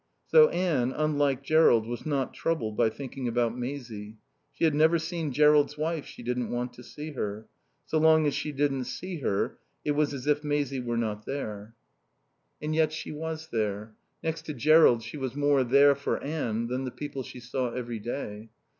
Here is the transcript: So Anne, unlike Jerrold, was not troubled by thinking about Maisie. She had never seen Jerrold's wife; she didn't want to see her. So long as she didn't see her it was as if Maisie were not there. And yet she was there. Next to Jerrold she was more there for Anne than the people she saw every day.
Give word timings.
So 0.25 0.49
Anne, 0.49 0.93
unlike 0.93 1.43
Jerrold, 1.43 1.85
was 1.85 2.07
not 2.07 2.33
troubled 2.33 2.75
by 2.75 2.89
thinking 2.89 3.27
about 3.27 3.55
Maisie. 3.55 4.17
She 4.51 4.63
had 4.63 4.73
never 4.73 4.97
seen 4.97 5.31
Jerrold's 5.31 5.77
wife; 5.77 6.07
she 6.07 6.23
didn't 6.23 6.49
want 6.49 6.73
to 6.73 6.83
see 6.83 7.11
her. 7.11 7.45
So 7.85 7.99
long 7.99 8.25
as 8.25 8.33
she 8.33 8.51
didn't 8.51 8.85
see 8.85 9.19
her 9.19 9.59
it 9.85 9.91
was 9.91 10.11
as 10.11 10.25
if 10.25 10.43
Maisie 10.43 10.79
were 10.81 10.97
not 10.97 11.27
there. 11.27 11.75
And 12.59 12.73
yet 12.73 12.91
she 12.91 13.11
was 13.11 13.49
there. 13.51 13.93
Next 14.23 14.47
to 14.47 14.55
Jerrold 14.55 15.03
she 15.03 15.17
was 15.17 15.35
more 15.35 15.63
there 15.63 15.93
for 15.93 16.17
Anne 16.17 16.65
than 16.65 16.83
the 16.85 16.89
people 16.89 17.21
she 17.21 17.39
saw 17.39 17.69
every 17.71 17.99
day. 17.99 18.49